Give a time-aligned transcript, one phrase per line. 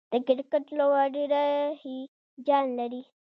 [0.11, 1.43] د کرکټ لوبه ډېره
[1.81, 3.01] هیجان لري.